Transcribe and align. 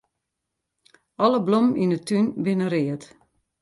Alle 1.23 1.39
blommen 1.47 1.79
yn 1.83 1.93
'e 1.95 1.99
tún 2.07 2.25
binne 2.43 2.67
read. 2.73 3.01